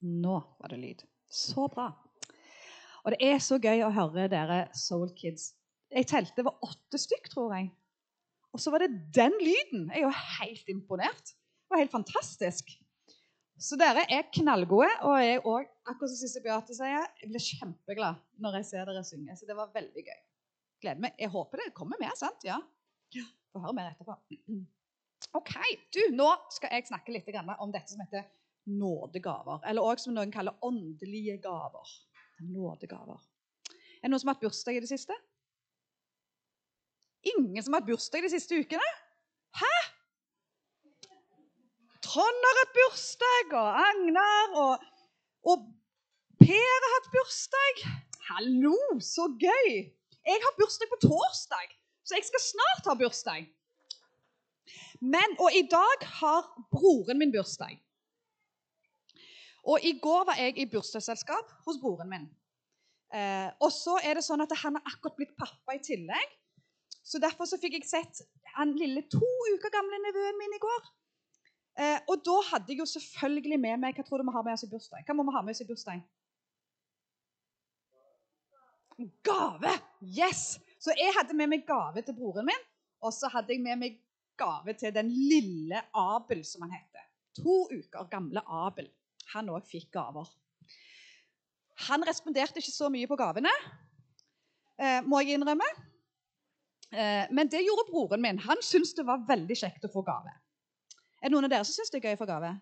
Nå 0.00 0.36
var 0.58 0.72
det 0.72 0.78
lyd. 0.80 1.02
Så 1.30 1.66
bra. 1.72 1.90
Og 3.04 3.14
det 3.14 3.20
er 3.24 3.40
så 3.42 3.58
gøy 3.60 3.82
å 3.84 3.92
høre 3.94 4.28
dere 4.32 4.62
Soul 4.76 5.10
Kids. 5.16 5.52
Jeg 5.90 6.08
telte 6.10 6.36
det 6.38 6.46
var 6.46 6.60
åtte 6.64 7.00
stykk, 7.00 7.30
tror 7.32 7.54
jeg. 7.56 7.70
Og 8.54 8.62
så 8.62 8.72
var 8.72 8.82
det 8.82 8.90
den 9.14 9.34
lyden. 9.40 9.88
Jeg 9.90 10.02
er 10.02 10.06
jo 10.06 10.14
helt 10.40 10.72
imponert. 10.72 11.32
Det 11.32 11.74
var 11.74 11.82
helt 11.82 11.94
fantastisk. 11.94 12.72
Så 13.60 13.76
dere 13.78 14.06
er 14.10 14.28
knallgode. 14.34 14.90
Og 15.06 15.16
jeg 15.22 15.42
òg, 15.44 15.68
akkurat 15.84 16.12
som 16.12 16.18
Sisse 16.18 16.42
Beate 16.44 16.76
sier, 16.76 17.06
jeg 17.20 17.30
blir 17.30 17.44
kjempeglad 17.44 18.20
når 18.42 18.60
jeg 18.60 18.68
ser 18.72 18.90
dere 18.90 19.04
synge. 19.06 19.36
Så 19.38 19.48
det 19.48 19.56
var 19.58 19.72
veldig 19.74 20.04
gøy. 20.06 20.20
Gleder 20.80 21.04
meg. 21.04 21.16
Jeg 21.20 21.32
håper 21.32 21.60
det 21.60 21.72
kommer 21.76 22.00
mer, 22.00 22.16
sant? 22.18 22.42
Ja. 22.46 22.58
Får 23.52 23.66
høre 23.66 23.76
mer 23.76 23.92
etterpå. 23.92 24.16
OK. 25.38 25.54
Du, 25.94 26.00
nå 26.16 26.30
skal 26.56 26.74
jeg 26.74 26.88
snakke 26.88 27.14
litt 27.14 27.28
om 27.36 27.74
dette 27.74 27.92
som 27.92 28.02
heter 28.02 28.26
nådegaver. 28.66 29.64
Eller 29.68 29.84
òg 29.84 30.00
som 30.02 30.14
noen 30.14 30.32
kaller 30.32 30.56
åndelige 30.64 31.38
gaver. 31.42 31.92
Nådegaver. 32.40 33.20
Er 34.00 34.08
det 34.08 34.12
noen 34.12 34.22
som 34.22 34.30
har 34.30 34.38
hatt 34.38 34.44
bursdag 34.44 34.78
i 34.78 34.82
det 34.84 34.90
siste? 34.90 35.16
Ingen 37.36 37.62
som 37.62 37.74
har 37.74 37.82
hatt 37.82 37.90
bursdag 37.90 38.24
de 38.24 38.32
siste 38.32 38.60
ukene? 38.60 38.90
Hæ? 39.60 39.74
Trond 42.04 42.46
har 42.48 42.60
hatt 42.62 42.72
bursdag, 42.74 43.52
og 43.54 43.82
Agnar 43.84 44.56
og, 44.62 44.88
og 45.52 45.68
Per 46.40 46.84
har 46.84 46.94
hatt 46.96 47.10
bursdag. 47.12 47.82
Hallo, 48.30 48.76
så 49.04 49.28
gøy! 49.36 49.68
Jeg 50.26 50.42
har 50.44 50.56
bursdag 50.56 50.88
på 50.88 50.98
torsdag, 51.04 51.68
så 52.04 52.16
jeg 52.16 52.24
skal 52.28 52.42
snart 52.44 52.88
ha 52.88 52.94
bursdag. 52.96 53.44
Men, 55.00 55.36
Og 55.40 55.52
i 55.56 55.62
dag 55.68 56.06
har 56.20 56.48
broren 56.72 57.18
min 57.20 57.32
bursdag. 57.32 57.76
Og 59.68 59.84
i 59.84 59.96
går 60.00 60.24
var 60.28 60.38
jeg 60.40 60.56
i 60.58 60.68
bursdagsselskap 60.70 61.50
hos 61.66 61.80
broren 61.82 62.08
min. 62.10 62.28
Eh, 63.12 63.48
og 63.60 63.72
så 63.74 63.98
er 64.06 64.16
det 64.16 64.24
sånn 64.24 64.40
at 64.44 64.54
han 64.62 64.78
har 64.78 64.92
akkurat 64.94 65.18
blitt 65.18 65.34
pappa 65.38 65.76
i 65.76 65.82
tillegg. 65.84 66.36
Så 67.02 67.18
Derfor 67.18 67.48
så 67.48 67.58
fikk 67.58 67.78
jeg 67.78 67.88
sett 67.88 68.22
han 68.54 68.74
lille 68.78 69.02
to 69.10 69.28
uker 69.54 69.72
gamle 69.72 69.98
nevøen 70.04 70.38
min 70.38 70.56
i 70.56 70.62
går. 70.62 70.88
Eh, 71.80 71.98
og 72.10 72.22
da 72.26 72.36
hadde 72.52 72.72
jeg 72.72 72.82
jo 72.82 72.86
selvfølgelig 72.90 73.58
med 73.62 73.78
meg 73.80 73.96
Hva 73.96 74.02
tror 74.04 74.20
du 74.20 74.26
vi 74.26 74.34
har 74.34 74.44
med 74.44 74.56
oss 74.56 74.66
i 74.66 74.70
bursdag? 74.70 75.04
Hva 75.06 75.14
må 75.16 75.24
vi 75.28 75.34
ha 75.36 75.42
med 75.46 75.54
oss 75.54 75.62
i 75.62 75.68
bursdag? 75.68 76.02
Gave! 79.24 79.72
Yes! 80.04 80.58
Så 80.80 80.92
jeg 80.96 81.14
hadde 81.16 81.36
med 81.36 81.52
meg 81.52 81.66
gave 81.68 82.02
til 82.04 82.16
broren 82.16 82.48
min, 82.48 82.62
og 83.04 83.12
så 83.16 83.30
hadde 83.32 83.54
jeg 83.54 83.62
med 83.64 83.80
meg 83.80 83.98
gave 84.40 84.74
til 84.80 84.92
den 84.94 85.08
lille 85.12 85.82
Abel, 85.96 86.42
som 86.44 86.64
han 86.66 86.74
heter. 86.74 87.04
To 87.40 87.62
uker 87.70 88.08
gamle 88.12 88.42
Abel. 88.44 88.88
Han 89.34 89.50
òg 89.54 89.66
fikk 89.68 89.90
gaver. 89.94 90.28
Han 91.88 92.04
responderte 92.04 92.60
ikke 92.60 92.74
så 92.74 92.90
mye 92.92 93.08
på 93.08 93.16
gavene, 93.16 93.52
eh, 94.80 95.00
må 95.06 95.22
jeg 95.22 95.38
innrømme. 95.38 95.68
Eh, 96.90 97.26
men 97.30 97.48
det 97.48 97.62
gjorde 97.64 97.88
broren 97.90 98.22
min. 98.22 98.40
Han 98.44 98.62
syntes 98.62 98.96
det 98.98 99.06
var 99.06 99.22
veldig 99.28 99.56
kjekt 99.56 99.86
å 99.86 99.92
få 99.92 100.02
gave. 100.06 100.32
Er 101.20 101.28
det 101.28 101.34
noen 101.36 101.46
av 101.46 101.52
dere 101.52 101.66
som 101.68 101.76
syns 101.76 101.92
det 101.92 102.00
er 102.00 102.10
gøy 102.10 102.18
å 102.18 102.22
få 102.24 102.28
gave? 102.28 102.52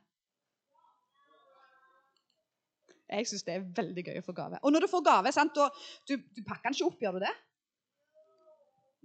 Jeg 3.09 3.29
syns 3.31 3.45
det 3.47 3.55
er 3.55 3.69
veldig 3.79 4.05
gøy 4.05 4.19
å 4.21 4.27
få 4.27 4.35
gave. 4.37 4.59
Og 4.61 4.75
når 4.75 4.85
du 4.85 4.91
får 4.93 5.05
gave, 5.07 5.33
sant, 5.33 5.57
du, 5.57 6.17
du, 6.19 6.43
pakker 6.45 6.69
den 6.69 6.77
ikke 6.77 6.91
opp, 6.91 6.99
gjør 7.01 7.17
du 7.17 7.25
det? 7.25 7.37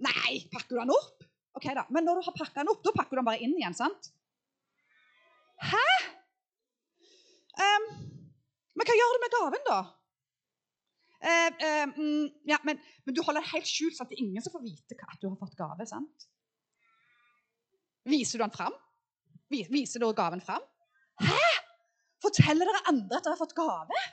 Nei, 0.04 0.42
pakker 0.52 0.74
du 0.74 0.82
den 0.82 0.92
opp? 0.92 1.24
Ok 1.54 1.70
da, 1.70 1.86
Men 1.94 2.04
når 2.04 2.18
du 2.18 2.26
har 2.26 2.36
pakka 2.36 2.60
den 2.60 2.72
opp, 2.72 2.82
da 2.84 2.92
pakker 2.92 3.14
du 3.14 3.22
den 3.22 3.28
bare 3.30 3.40
inn 3.46 3.54
igjen, 3.56 3.76
sant? 3.78 4.10
Hæ? 5.64 5.86
Um, 7.54 7.84
men 8.74 8.88
hva 8.88 8.96
gjør 8.98 9.14
du 9.14 9.20
med 9.22 9.34
gaven, 9.34 9.66
da? 9.68 9.80
Uh, 11.24 11.84
mm, 11.94 12.24
ja, 12.50 12.58
men, 12.68 12.80
men, 13.06 13.16
du 13.16 13.22
holder 13.24 13.40
det 13.40 13.52
helt 13.54 13.68
skjult, 13.70 13.96
sånn 13.96 14.08
at 14.08 14.12
det 14.12 14.18
er 14.18 14.24
ingen 14.26 14.44
som 14.44 14.52
får 14.52 14.64
vite 14.66 14.98
at 14.98 15.20
du 15.22 15.30
har 15.30 15.38
fått 15.40 15.56
gave. 15.58 15.86
sant? 15.88 16.26
Viser 18.10 18.40
du 18.40 18.44
den 18.44 18.52
fram? 18.52 18.74
Viser 19.52 20.02
du 20.02 20.10
gaven 20.16 20.42
fram? 20.44 20.64
Hæ? 21.22 21.40
Forteller 22.24 22.68
dere 22.68 22.84
andre 22.90 23.18
at 23.18 23.24
dere 23.24 23.36
har 23.36 23.40
fått 23.40 23.56
gave? 23.56 24.04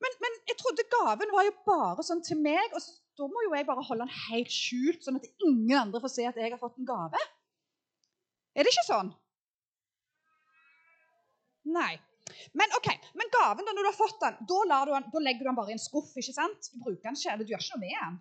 Men, 0.00 0.16
men, 0.22 0.36
jeg 0.48 0.56
trodde 0.60 0.86
gaven 0.92 1.32
var 1.34 1.44
jo 1.44 1.56
bare 1.66 2.04
sånn 2.06 2.22
til 2.24 2.40
meg, 2.40 2.72
og 2.72 2.84
da 3.20 3.28
må 3.28 3.42
jo 3.44 3.52
jeg 3.52 3.66
bare 3.68 3.84
holde 3.84 4.06
den 4.06 4.20
helt 4.30 4.54
skjult, 4.54 5.02
sånn 5.04 5.18
at 5.20 5.28
ingen 5.44 5.76
andre 5.76 6.00
får 6.00 6.14
se 6.14 6.28
at 6.30 6.38
jeg 6.40 6.54
har 6.54 6.62
fått 6.62 6.78
en 6.80 6.88
gave. 6.88 7.20
Er 8.56 8.64
det 8.64 8.72
ikke 8.72 8.86
sånn? 8.88 9.12
Nei. 11.70 11.92
Men 12.56 12.72
ok, 12.78 12.88
men 13.18 13.30
gaven 13.34 13.66
da 13.66 13.74
når 13.74 13.84
du 13.84 13.90
har 13.90 13.98
fått 13.98 14.20
den, 14.22 14.36
da, 14.48 14.80
du 14.86 14.92
den, 14.92 15.06
da 15.12 15.22
legger 15.22 15.44
du 15.44 15.50
den 15.50 15.58
bare 15.58 15.72
i 15.72 15.76
en 15.76 15.82
skuff. 15.82 16.10
ikke 16.16 16.34
sant? 16.34 16.70
Du 16.72 16.82
bruker 16.82 17.08
den 17.08 17.18
ikke, 17.18 17.32
eller 17.32 17.46
du 17.46 17.54
gjør 17.54 17.64
ikke 17.64 17.78
noe 17.78 17.84
med 17.84 17.96
den. 17.96 18.18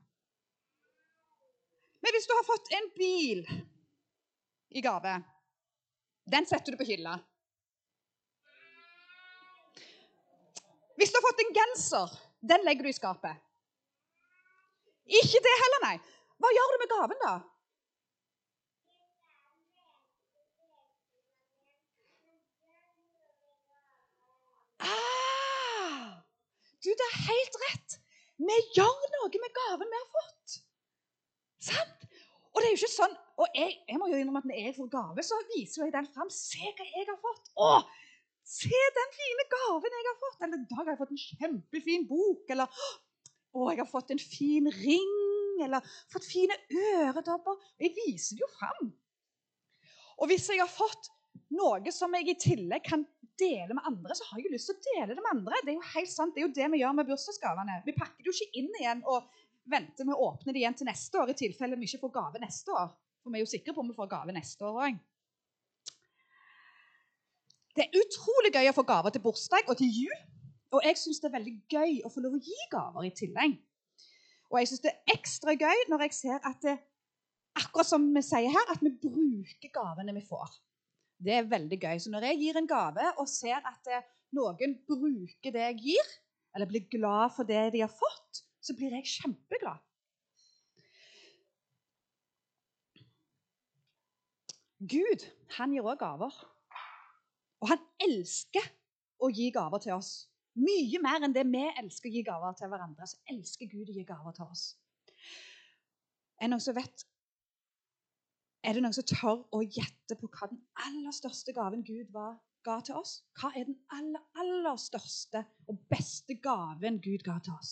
Men 2.00 2.16
hvis 2.16 2.30
du 2.30 2.34
har 2.36 2.48
fått 2.48 2.72
en 2.78 2.88
bil 2.96 3.44
i 4.70 4.84
gave, 4.86 5.18
den 6.30 6.48
setter 6.50 6.74
du 6.74 6.80
på 6.80 6.88
hylla. 6.88 7.18
Hvis 11.00 11.12
du 11.12 11.20
har 11.20 11.26
fått 11.26 11.44
en 11.44 11.54
genser, 11.56 12.18
den 12.52 12.66
legger 12.68 12.86
du 12.86 12.92
i 12.92 12.96
skapet. 12.98 13.46
Ikke 15.20 15.42
det 15.42 15.56
heller, 15.64 15.86
nei. 15.86 15.96
Hva 16.40 16.52
gjør 16.54 16.74
du 16.74 16.82
med 16.82 16.92
gaven, 16.92 17.22
da? 17.24 17.34
Du, 26.80 26.90
det 26.96 27.06
er 27.06 27.18
helt 27.28 27.58
rett. 27.66 27.96
Vi 28.40 28.58
gjør 28.78 29.08
noe 29.18 29.42
med 29.44 29.56
gaven 29.58 29.90
vi 29.92 29.98
har 30.00 30.12
fått. 30.14 30.54
Sant? 31.70 32.06
Og 32.54 32.62
det 32.62 32.70
er 32.70 32.74
jo 32.74 32.80
ikke 32.80 32.92
sånn, 32.92 33.16
og 33.40 33.58
jeg, 33.58 33.74
jeg 33.88 34.00
må 34.02 34.08
jo 34.10 34.20
innrømme 34.20 34.42
at 34.42 34.48
Når 34.50 34.62
jeg 34.62 34.76
får 34.78 34.88
gave, 34.94 35.26
så 35.28 35.38
viser 35.52 35.86
jeg 35.86 35.94
den 35.96 36.08
fram. 36.16 36.32
Se 36.34 36.64
hva 36.64 36.88
jeg 36.88 37.06
har 37.10 37.20
fått. 37.22 37.52
Å, 37.60 37.84
se 38.48 38.82
den 38.96 39.14
fine 39.18 39.46
gaven 39.52 39.98
jeg 40.00 40.08
har 40.08 40.18
fått. 40.24 40.40
Eller 40.48 40.64
i 40.64 40.70
dag 40.72 40.82
har 40.82 40.92
jeg 40.94 41.02
fått 41.04 41.14
en 41.16 41.24
kjempefin 41.26 42.08
bok. 42.10 42.56
Eller 42.56 42.82
å, 43.54 43.70
jeg 43.70 43.82
har 43.84 43.92
fått 43.92 44.16
en 44.16 44.24
fin 44.24 44.72
ring. 44.80 45.14
Eller 45.68 45.94
fått 46.12 46.28
fine 46.28 46.58
øredobber. 46.72 47.60
Jeg 47.84 47.96
viser 48.00 48.40
det 48.40 48.48
jo 48.48 48.52
fram. 48.56 48.92
Og 50.20 50.32
hvis 50.32 50.50
jeg 50.52 50.64
har 50.64 50.72
fått 50.72 51.12
noe 51.56 51.94
som 51.94 52.14
jeg 52.18 52.30
i 52.30 52.38
tillegg 52.40 52.86
kan 52.86 53.04
dele 53.40 53.76
med 53.76 53.86
andre, 53.88 54.16
så 54.16 54.26
har 54.30 54.40
jeg 54.40 54.50
jo 54.50 54.56
lyst 54.56 54.70
til 54.70 54.78
å 54.78 54.96
dele 54.96 55.16
det 55.16 55.24
med 55.24 55.32
andre. 55.32 55.62
Det 55.64 55.74
er 55.74 55.78
jo 55.78 55.92
helt 55.96 56.12
sant, 56.12 56.34
det 56.36 56.44
er 56.44 56.48
jo 56.48 56.56
det 56.56 56.72
vi 56.74 56.82
gjør 56.82 56.98
med 56.98 57.10
bursdagsgavene. 57.10 57.78
Vi 57.86 57.96
pakker 57.98 58.24
det 58.24 58.30
jo 58.30 58.36
ikke 58.36 58.62
inn 58.62 58.74
igjen 58.82 59.06
og 59.08 59.30
venter 59.70 60.08
med 60.08 60.18
å 60.18 60.32
åpne 60.32 60.54
det 60.54 60.64
igjen 60.64 60.78
til 60.78 60.90
neste 60.90 61.22
år, 61.22 61.32
i 61.32 61.38
tilfelle 61.38 61.78
vi 61.80 61.88
ikke 61.90 62.04
får 62.04 62.16
gave 62.18 62.42
neste 62.44 62.74
år. 62.76 62.92
For 63.24 63.32
vi 63.32 63.40
er 63.40 63.46
jo 63.46 63.52
sikre 63.52 63.76
på 63.76 63.84
om 63.84 63.92
vi 63.92 63.98
får 63.98 64.12
gave 64.12 64.36
neste 64.36 64.66
år 64.66 64.84
òg. 64.88 65.00
Det 67.78 67.86
er 67.86 68.00
utrolig 68.02 68.52
gøy 68.52 68.70
å 68.72 68.76
få 68.76 68.84
gaver 68.88 69.14
til 69.14 69.24
bursdag 69.24 69.70
og 69.72 69.78
til 69.80 69.92
jul. 69.94 70.22
Og 70.76 70.86
jeg 70.86 71.00
syns 71.02 71.22
det 71.22 71.30
er 71.30 71.38
veldig 71.38 71.56
gøy 71.72 72.00
å 72.06 72.12
få 72.14 72.22
lov 72.24 72.38
å 72.38 72.44
gi 72.44 72.66
gaver 72.72 73.08
i 73.08 73.14
tillegg. 73.16 73.58
Og 74.50 74.58
jeg 74.60 74.72
syns 74.72 74.84
det 74.84 74.92
er 74.92 75.14
ekstra 75.16 75.56
gøy 75.58 75.86
når 75.90 76.08
jeg 76.08 76.18
ser 76.18 76.42
at 76.46 76.60
det, 76.66 76.76
akkurat 77.60 77.88
som 77.88 78.06
vi 78.14 78.24
sier 78.26 78.52
her, 78.54 78.74
at 78.74 78.82
vi 78.84 78.92
bruker 78.92 79.72
gavene 79.74 80.16
vi 80.18 80.26
får. 80.26 80.58
Det 81.20 81.36
er 81.36 81.52
veldig 81.52 81.80
gøy. 81.80 82.00
Så 82.00 82.12
når 82.14 82.30
jeg 82.30 82.40
gir 82.44 82.60
en 82.60 82.70
gave 82.70 83.12
og 83.20 83.28
ser 83.28 83.60
at 83.60 83.92
eh, 83.92 84.08
noen 84.36 84.78
bruker 84.88 85.52
det 85.52 85.66
jeg 85.66 85.80
gir, 85.84 86.14
eller 86.56 86.70
blir 86.70 86.88
glad 86.92 87.36
for 87.36 87.48
det 87.48 87.70
de 87.76 87.84
har 87.84 87.92
fått, 87.92 88.44
så 88.64 88.76
blir 88.76 88.96
jeg 88.96 89.12
kjempeglad. 89.20 89.84
Gud 94.80 95.26
han 95.58 95.76
gir 95.76 95.84
òg 95.84 96.00
gaver. 96.00 96.36
Og 97.60 97.72
han 97.74 97.82
elsker 98.06 98.64
å 99.20 99.28
gi 99.36 99.50
gaver 99.52 99.84
til 99.84 99.98
oss. 99.98 100.30
Mye 100.60 101.02
mer 101.04 101.24
enn 101.24 101.36
det 101.36 101.44
vi 101.48 101.66
elsker 101.82 102.08
å 102.08 102.14
gi 102.14 102.24
gaver 102.24 102.56
til 102.56 102.72
hverandre. 102.72 103.08
Så 103.08 103.20
elsker 103.32 103.68
Gud 103.72 103.92
å 103.92 103.96
gi 103.96 104.06
gaver 104.08 104.36
til 104.38 104.48
oss. 104.48 104.70
Er 106.40 106.48
det 106.48 106.54
noen 106.54 106.64
som 106.64 106.78
vet 106.78 107.04
er 108.64 108.76
det 108.76 108.84
noen 108.84 108.96
som 108.96 109.08
tør 109.08 109.44
å 109.56 109.62
gjette 109.64 110.18
på 110.20 110.30
hva 110.34 110.50
den 110.52 110.60
aller 110.86 111.16
største 111.16 111.56
gaven 111.56 111.84
Gud 111.88 112.12
var, 112.16 112.36
ga 112.68 112.80
til 112.84 113.00
oss? 113.00 113.20
Hva 113.40 113.54
er 113.56 113.70
den 113.70 113.78
aller, 113.96 114.24
aller 114.42 114.80
største 114.82 115.46
og 115.72 115.80
beste 115.92 116.36
gaven 116.44 117.00
Gud 117.04 117.24
ga 117.28 117.38
til 117.46 117.56
oss? 117.56 117.72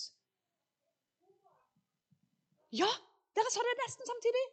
Ja, 2.75 2.87
dere 3.35 3.51
sa 3.51 3.63
det 3.63 3.75
nesten 3.81 4.07
samtidig. 4.07 4.45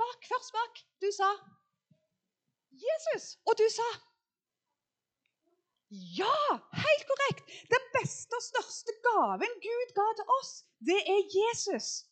Bak, 0.00 0.26
først 0.28 0.52
bak. 0.56 0.82
Du 1.00 1.08
sa 1.12 1.30
Jesus. 2.76 3.36
Og 3.48 3.56
du 3.60 3.64
sa 3.72 3.86
Ja, 6.18 6.36
helt 6.74 7.04
korrekt. 7.08 7.46
Den 7.70 7.84
beste 7.94 8.36
og 8.36 8.42
største 8.42 8.92
gaven 9.04 9.52
Gud 9.62 9.94
ga 9.96 10.06
til 10.18 10.32
oss, 10.40 10.50
det 10.88 10.98
er 10.98 11.20
Jesus. 11.36 12.08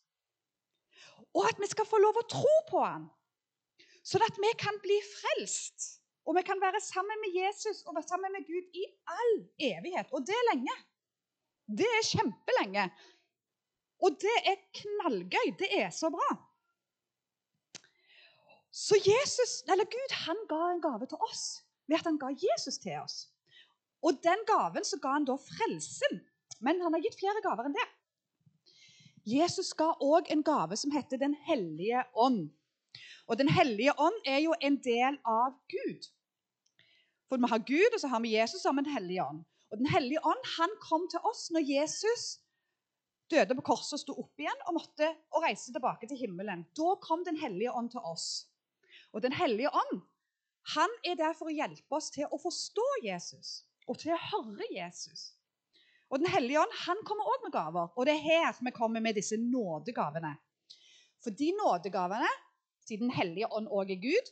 Og 1.35 1.43
at 1.49 1.59
vi 1.59 1.67
skal 1.67 1.89
få 1.89 1.99
lov 1.99 2.15
å 2.21 2.27
tro 2.31 2.55
på 2.69 2.81
ham 2.85 3.09
sånn 4.05 4.25
at 4.25 4.39
vi 4.41 4.51
kan 4.61 4.77
bli 4.83 4.97
frelst. 5.09 5.91
Og 6.25 6.37
vi 6.37 6.41
kan 6.45 6.61
være 6.61 6.81
sammen 6.81 7.19
med 7.21 7.35
Jesus 7.37 7.83
og 7.85 7.97
være 7.97 8.09
sammen 8.09 8.33
med 8.33 8.47
Gud 8.47 8.77
i 8.77 8.85
all 9.13 9.35
evighet. 9.61 10.09
Og 10.13 10.25
det 10.25 10.33
er 10.33 10.47
lenge. 10.51 10.75
Det 11.81 11.89
er 11.99 12.07
kjempelenge. 12.07 12.87
Og 14.05 14.17
det 14.21 14.35
er 14.51 14.63
knallgøy. 14.79 15.53
Det 15.59 15.69
er 15.77 15.91
så 15.93 16.09
bra. 16.13 16.29
Så 18.75 18.97
Jesus, 18.99 19.61
eller 19.71 19.87
Gud 19.87 20.17
han 20.25 20.41
ga 20.49 20.63
en 20.71 20.81
gave 20.83 21.07
til 21.07 21.21
oss 21.29 21.45
ved 21.87 21.99
at 21.99 22.09
han 22.09 22.17
ga 22.19 22.33
Jesus 22.33 22.81
til 22.81 22.97
oss. 22.99 23.29
Og 24.03 24.17
den 24.25 24.41
gaven 24.49 24.85
så 24.85 24.99
ga 25.01 25.13
han 25.15 25.27
da 25.29 25.37
frelsen. 25.39 26.19
Men 26.65 26.81
han 26.81 26.93
har 26.93 27.03
gitt 27.05 27.17
flere 27.19 27.41
gaver 27.45 27.69
enn 27.69 27.77
det. 27.77 27.85
Jesus 29.25 29.71
ga 29.77 29.93
òg 30.03 30.29
en 30.33 30.43
gave 30.45 30.77
som 30.77 30.93
heter 30.93 31.21
Den 31.21 31.33
hellige 31.47 32.03
ånd. 32.13 32.49
Og 33.27 33.37
Den 33.37 33.49
hellige 33.49 33.93
ånd 33.99 34.17
er 34.25 34.39
jo 34.43 34.55
en 34.61 34.77
del 34.83 35.19
av 35.25 35.57
Gud. 35.71 36.07
For 37.29 37.41
vi 37.41 37.49
har 37.51 37.67
Gud, 37.67 37.91
og 37.93 37.99
så 37.99 38.07
har 38.11 38.21
vi 38.21 38.35
Jesus 38.35 38.61
som 38.61 38.77
en 38.79 38.89
hellig 38.89 39.21
ånd. 39.23 39.43
Og 39.71 39.77
Den 39.81 39.89
hellige 39.89 40.21
ånd 40.23 40.49
han 40.57 40.73
kom 40.83 41.07
til 41.11 41.23
oss 41.25 41.47
når 41.51 41.65
Jesus 41.67 42.25
døde 43.33 43.55
på 43.57 43.65
korset 43.65 43.97
og 43.97 44.01
sto 44.01 44.15
opp 44.21 44.41
igjen 44.41 44.67
og 44.69 44.77
måtte 44.77 45.07
og 45.33 45.41
reise 45.43 45.73
tilbake 45.73 46.07
til 46.09 46.19
himmelen. 46.21 46.67
Da 46.77 46.93
kom 47.01 47.25
Den 47.25 47.39
hellige 47.41 47.73
ånd 47.73 47.91
til 47.91 48.05
oss. 48.05 48.45
Og 49.13 49.23
Den 49.25 49.33
hellige 49.33 49.73
ånd 49.73 50.03
han 50.75 50.89
er 51.05 51.17
der 51.17 51.33
for 51.37 51.49
å 51.49 51.53
hjelpe 51.53 51.97
oss 51.97 52.09
til 52.13 52.29
å 52.29 52.41
forstå 52.41 52.85
Jesus 53.05 53.61
og 53.85 53.99
til 54.01 54.15
å 54.15 54.21
høre 54.21 54.65
Jesus. 54.73 55.35
Og 56.09 56.21
Den 56.21 56.31
hellige 56.33 56.61
ånd 56.61 56.73
han 56.85 57.01
kommer 57.05 57.27
òg 57.29 57.45
med 57.45 57.53
gaver, 57.53 57.91
og 57.93 58.07
det 58.07 58.15
er 58.15 58.25
her 58.25 58.57
vi 58.65 58.73
kommer 58.73 59.01
med 59.01 59.17
disse 59.17 59.37
nådegavene. 59.41 60.35
For 61.21 61.33
de 61.33 61.51
nådegavene, 61.57 62.29
siden 62.85 63.09
Den 63.09 63.17
hellige 63.17 63.49
ånd 63.51 63.67
òg 63.67 63.91
er 63.93 64.01
Gud, 64.01 64.31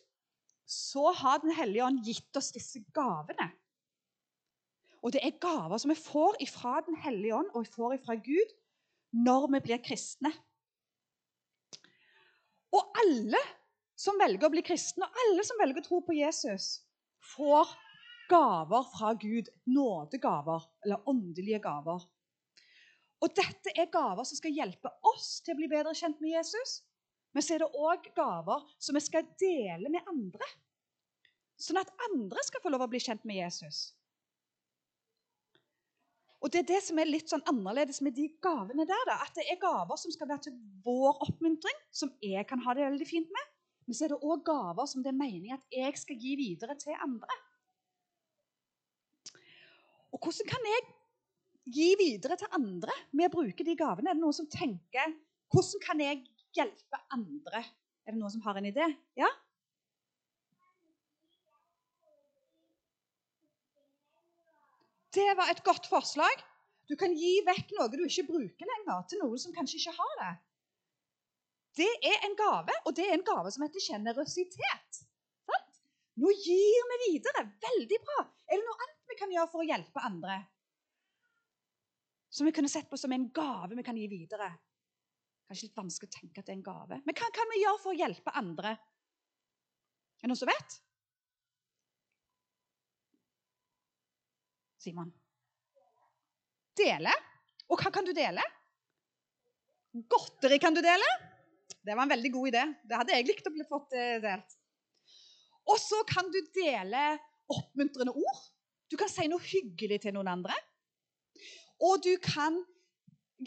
så 0.69 1.11
har 1.11 1.41
Den 1.43 1.53
hellige 1.57 1.85
ånd 1.85 2.05
gitt 2.05 2.39
oss 2.39 2.53
disse 2.55 2.83
gavene. 2.95 3.49
Og 5.03 5.11
det 5.11 5.23
er 5.25 5.39
gaver 5.41 5.81
som 5.81 5.91
vi 5.91 5.99
får 5.99 6.39
ifra 6.45 6.79
Den 6.87 6.95
hellige 7.03 7.35
ånd 7.35 7.51
og 7.53 7.65
vi 7.65 7.73
får 7.75 7.97
ifra 7.97 8.15
Gud 8.15 8.53
når 9.13 9.49
vi 9.53 9.63
blir 9.67 9.81
kristne. 9.83 10.31
Og 12.73 13.01
alle 13.03 13.41
som 13.99 14.17
velger 14.17 14.47
å 14.47 14.53
bli 14.53 14.63
kristne, 14.65 15.05
og 15.05 15.19
alle 15.23 15.43
som 15.45 15.59
velger 15.61 15.83
å 15.83 15.85
tro 15.85 15.99
på 16.01 16.15
Jesus, 16.17 16.79
får 17.35 17.69
gaver 18.31 18.87
fra 18.95 19.11
Gud. 19.21 19.51
Nådegaver, 19.69 20.65
eller 20.85 21.09
åndelige 21.09 21.61
gaver. 21.61 22.01
Og 23.23 23.35
dette 23.37 23.71
er 23.77 23.91
gaver 23.93 24.25
som 24.27 24.39
skal 24.39 24.55
hjelpe 24.55 24.89
oss 25.13 25.37
til 25.43 25.53
å 25.53 25.59
bli 25.61 25.69
bedre 25.71 25.93
kjent 25.95 26.19
med 26.23 26.33
Jesus. 26.33 26.81
Men 27.33 27.43
så 27.45 27.55
er 27.55 27.63
det 27.63 27.73
òg 27.73 28.07
gaver 28.17 28.61
som 28.77 28.97
vi 28.97 29.01
skal 29.03 29.25
dele 29.41 29.89
med 29.91 30.05
andre. 30.09 30.47
Sånn 31.59 31.79
at 31.81 31.91
andre 32.09 32.43
skal 32.45 32.61
få 32.63 32.71
lov 32.73 32.85
å 32.85 32.89
bli 32.91 33.01
kjent 33.01 33.25
med 33.25 33.39
Jesus. 33.39 33.91
Og 36.43 36.51
Det 36.51 36.59
er 36.59 36.67
det 36.73 36.81
som 36.83 36.99
er 36.99 37.07
litt 37.07 37.31
sånn 37.31 37.45
annerledes 37.47 38.01
med 38.03 38.17
de 38.17 38.27
gavene 38.43 38.83
der. 38.85 39.03
Da. 39.07 39.21
At 39.23 39.37
det 39.37 39.45
er 39.47 39.61
gaver 39.61 39.99
som 39.99 40.11
skal 40.11 40.27
være 40.27 40.49
til 40.49 40.57
vår 40.83 41.21
oppmuntring, 41.23 41.77
som 41.95 42.11
jeg 42.21 42.43
kan 42.49 42.59
ha 42.65 42.75
det 42.75 42.83
veldig 42.83 43.07
fint 43.07 43.31
med. 43.31 43.53
Men 43.87 43.95
så 43.95 44.05
er 44.05 44.13
det 44.13 44.19
òg 44.27 44.43
gaver 44.47 44.89
som 44.91 45.03
det 45.03 45.13
er 45.13 45.19
meningen 45.19 45.55
at 45.55 45.63
jeg 45.71 45.95
skal 46.01 46.19
gi 46.19 46.35
videre 46.39 46.75
til 46.79 46.99
andre. 46.99 47.37
Og 50.13 50.19
hvordan 50.19 50.51
kan 50.51 50.67
jeg 50.67 50.83
gi 51.73 51.89
videre 51.99 52.37
til 52.39 52.51
andre 52.59 52.95
med 53.15 53.29
å 53.29 53.33
bruke 53.37 53.63
de 53.63 53.75
gavene? 53.79 54.11
Er 54.11 54.19
det 54.19 54.23
noen 54.23 54.35
som 54.35 54.51
tenker 54.51 55.15
Hvordan 55.53 55.81
kan 55.83 55.99
jeg 56.01 56.21
hjelpe 56.57 56.99
andre? 57.15 57.63
Er 58.03 58.15
det 58.15 58.19
noen 58.19 58.33
som 58.33 58.43
har 58.45 58.59
en 58.59 58.67
idé? 58.69 58.87
Ja? 59.19 59.29
Det 65.13 65.29
var 65.37 65.51
et 65.51 65.63
godt 65.63 65.87
forslag. 65.91 66.41
Du 66.89 66.95
kan 66.99 67.13
gi 67.15 67.37
vekk 67.45 67.75
noe 67.77 67.91
du 67.93 68.01
ikke 68.03 68.27
bruker 68.27 68.69
lenger, 68.69 69.05
til 69.07 69.21
noen 69.21 69.39
som 69.39 69.53
kanskje 69.55 69.79
ikke 69.79 69.95
har 69.99 70.15
det. 70.23 70.33
Det 71.79 71.89
er 72.05 72.25
en 72.27 72.35
gave, 72.37 72.75
og 72.85 72.95
det 72.97 73.07
er 73.07 73.15
en 73.17 73.25
gave 73.25 73.51
som 73.53 73.65
heter 73.65 73.81
sjenerøsitet. 73.81 75.03
Nå 76.21 76.29
gir 76.37 76.89
vi 76.89 76.97
videre. 77.07 77.47
Veldig 77.63 77.99
bra. 78.05 78.19
Er 78.45 78.59
det 78.59 78.65
noe 78.67 78.77
annet 78.85 79.09
vi 79.09 79.17
kan 79.17 79.31
gjøre 79.33 79.49
for 79.49 79.63
å 79.63 79.65
hjelpe 79.65 80.03
andre? 80.05 80.35
Som 82.33 82.49
vi 82.49 82.53
kunne 82.53 82.69
sett 82.69 82.89
på 82.89 82.99
som 83.01 83.13
en 83.15 83.25
gave 83.33 83.73
vi 83.73 83.85
kan 83.85 83.97
gi 83.97 84.05
videre. 84.11 84.51
Kanskje 85.47 85.67
litt 85.67 85.77
vanskelig 85.77 86.09
å 86.09 86.15
tenke 86.15 86.41
at 86.41 86.47
det 86.47 86.53
er 86.53 86.59
en 86.59 86.65
gave. 86.65 86.99
Men 87.03 87.17
hva 87.19 87.29
kan 87.35 87.51
vi 87.51 87.61
gjøre 87.61 87.81
for 87.83 87.93
å 87.93 87.99
hjelpe 87.99 88.33
andre? 88.39 88.73
Er 90.19 90.25
det 90.25 90.31
noen 90.31 90.39
som 90.39 90.49
vet? 90.49 90.79
Simon? 94.83 95.11
Dele. 96.79 97.13
Og 97.71 97.79
hva 97.79 97.91
kan 97.93 98.07
du 98.07 98.13
dele? 98.15 98.43
Godteri 100.09 100.57
kan 100.63 100.75
du 100.75 100.81
dele. 100.83 101.07
Det 101.83 101.95
var 101.95 102.05
en 102.05 102.13
veldig 102.15 102.31
god 102.33 102.49
idé. 102.53 102.63
Det 102.87 102.99
hadde 102.99 103.17
jeg 103.17 103.27
likt 103.27 103.47
å 103.47 103.53
bli 103.53 103.65
fått 103.67 103.95
eh, 103.99 104.17
delt. 104.23 104.57
Og 105.69 105.79
så 105.79 105.99
kan 106.07 106.31
du 106.31 106.39
dele 106.55 107.03
oppmuntrende 107.51 108.15
ord. 108.15 108.43
Du 108.91 108.97
kan 108.99 109.11
si 109.11 109.27
noe 109.31 109.43
hyggelig 109.43 110.01
til 110.03 110.15
noen 110.15 110.31
andre. 110.33 110.55
Og 111.83 111.99
du 112.03 112.13
kan 112.23 112.59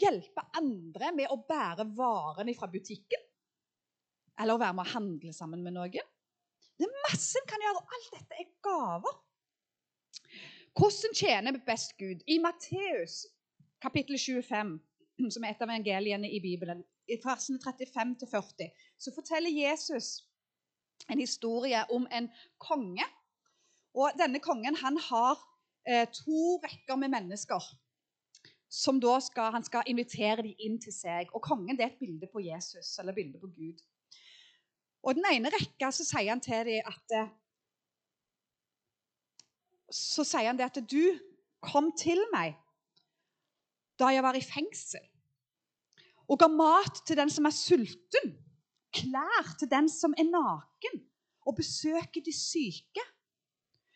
hjelpe 0.01 0.43
andre 0.59 1.11
med 1.15 1.31
å 1.33 1.39
bære 1.47 1.87
varene 1.97 2.55
fra 2.57 2.69
butikken. 2.71 3.23
Eller 4.37 4.53
å 4.53 4.61
være 4.61 4.77
med 4.77 4.85
å 4.85 4.93
handle 4.93 5.33
sammen 5.33 5.63
med 5.65 5.75
noen. 5.77 6.13
Det 6.77 6.85
er 6.85 6.99
masse 7.07 7.39
en 7.39 7.47
kan 7.49 7.63
gjøre, 7.63 7.81
og 7.81 7.95
alt 7.97 8.11
dette 8.13 8.37
er 8.37 8.51
gaver. 8.65 9.15
Hvordan 10.77 11.15
tjener 11.17 11.55
vi 11.55 11.63
best 11.65 11.95
Gud? 11.97 12.21
I 12.29 12.37
Matteus 12.39 13.23
kapittel 13.81 14.17
25, 14.17 14.75
som 15.33 15.45
er 15.45 15.53
et 15.53 15.61
av 15.61 15.69
evangeliene 15.69 16.29
i 16.29 16.41
Bibelen, 16.41 16.83
i 17.09 17.17
versene 17.23 17.57
35-40, 17.63 18.69
så 18.99 19.13
forteller 19.15 19.53
Jesus 19.53 20.27
en 21.09 21.21
historie 21.21 21.81
om 21.93 22.07
en 22.11 22.27
konge. 22.61 23.05
Og 23.97 24.13
denne 24.19 24.41
kongen 24.43 24.77
han 24.81 24.99
har 25.07 25.39
eh, 25.87 26.05
to 26.13 26.57
rekker 26.61 26.99
med 26.99 27.13
mennesker 27.13 27.63
som 28.69 28.99
da 28.99 29.17
skal, 29.23 29.51
han 29.55 29.63
skal 29.63 29.87
invitere 29.87 30.43
dem 30.43 30.55
inn 30.59 30.77
til 30.81 30.93
seg. 30.93 31.31
Og 31.33 31.43
kongen 31.43 31.77
det 31.77 31.85
er 31.85 31.93
et 31.93 32.01
bilde 32.01 32.27
på 32.31 32.43
Jesus, 32.43 32.97
eller 32.99 33.13
et 33.13 33.21
bilde 33.21 33.39
på 33.41 33.49
Gud. 33.51 33.83
Og 35.07 35.15
den 35.15 35.27
ene 35.31 35.51
rekka 35.53 35.91
så 35.93 36.03
sier 36.03 36.33
han 36.33 36.43
til 36.43 36.67
dem 36.67 36.89
at 36.91 37.19
så 39.93 40.25
sier 40.27 40.49
han 40.49 40.57
det 40.59 40.67
at 40.67 40.81
du 40.83 41.15
kom 41.63 41.93
til 41.95 42.19
meg 42.33 42.57
da 43.97 44.11
jeg 44.13 44.21
var 44.21 44.35
i 44.37 44.43
fengsel, 44.45 45.01
og 46.27 46.37
ga 46.37 46.49
mat 46.51 46.99
til 47.07 47.17
den 47.17 47.31
som 47.33 47.47
er 47.49 47.55
sulten, 47.55 48.33
klær 48.93 49.47
til 49.57 49.71
den 49.71 49.87
som 49.89 50.13
er 50.19 50.27
naken, 50.27 50.99
og 51.47 51.55
besøker 51.57 52.21
de 52.21 52.33
syke. 52.35 53.05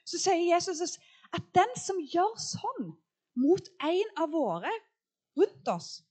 Så 0.08 0.18
sier 0.18 0.56
Jesus 0.56 0.98
at 1.36 1.44
den 1.54 1.76
som 1.78 2.00
gjør 2.02 2.34
sånn 2.42 2.96
mot 3.40 3.68
en 3.88 4.16
av 4.24 4.32
våre 4.34 4.72
rundt 5.38 5.68
oss, 5.72 6.02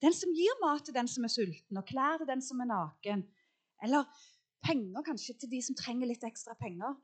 den 0.00 0.14
som 0.16 0.32
gir 0.32 0.56
mat 0.62 0.84
til 0.86 0.96
den 0.96 1.08
som 1.10 1.26
er 1.26 1.32
sulten, 1.32 1.76
og 1.76 1.86
klær 1.88 2.20
til 2.20 2.28
den 2.30 2.42
som 2.44 2.62
er 2.62 2.70
naken, 2.70 3.26
eller 3.84 4.08
penger 4.64 5.04
kanskje 5.04 5.36
til 5.40 5.52
de 5.52 5.60
som 5.64 5.76
trenger 5.76 6.08
litt 6.08 6.24
ekstra 6.26 6.56
penger 6.60 6.96